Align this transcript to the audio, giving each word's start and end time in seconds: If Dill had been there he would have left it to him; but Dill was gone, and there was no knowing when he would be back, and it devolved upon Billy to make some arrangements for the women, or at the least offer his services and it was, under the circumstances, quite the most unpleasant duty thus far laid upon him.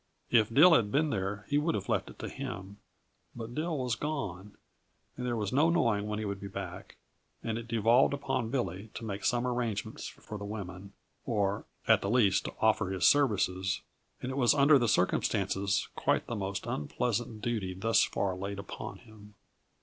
If 0.31 0.51
Dill 0.51 0.73
had 0.73 0.91
been 0.91 1.11
there 1.11 1.45
he 1.47 1.59
would 1.59 1.75
have 1.75 1.87
left 1.87 2.09
it 2.09 2.17
to 2.17 2.27
him; 2.27 2.77
but 3.35 3.53
Dill 3.53 3.77
was 3.77 3.93
gone, 3.93 4.57
and 5.15 5.27
there 5.27 5.35
was 5.35 5.53
no 5.53 5.69
knowing 5.69 6.07
when 6.07 6.17
he 6.17 6.25
would 6.25 6.39
be 6.41 6.47
back, 6.47 6.95
and 7.43 7.55
it 7.59 7.67
devolved 7.67 8.11
upon 8.11 8.49
Billy 8.49 8.89
to 8.95 9.05
make 9.05 9.23
some 9.23 9.45
arrangements 9.45 10.07
for 10.07 10.39
the 10.39 10.43
women, 10.43 10.93
or 11.23 11.65
at 11.87 12.01
the 12.01 12.09
least 12.09 12.47
offer 12.59 12.89
his 12.89 13.05
services 13.05 13.81
and 14.23 14.31
it 14.31 14.37
was, 14.37 14.55
under 14.55 14.79
the 14.79 14.87
circumstances, 14.89 15.87
quite 15.95 16.25
the 16.25 16.35
most 16.35 16.65
unpleasant 16.65 17.39
duty 17.43 17.75
thus 17.75 18.03
far 18.03 18.35
laid 18.35 18.57
upon 18.57 18.97
him. 18.97 19.35